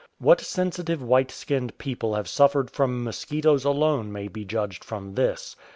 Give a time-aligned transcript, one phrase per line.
[0.19, 5.55] \ATiat sensitive white skinned people have suffered from mosquitoes alone may be judged from this.